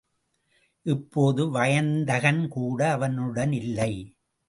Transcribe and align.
இப்போது 0.85 1.51
வயந்தகன்கூட 1.51 2.81
அவனுடன் 2.89 3.51
இல்லை. 3.53 3.93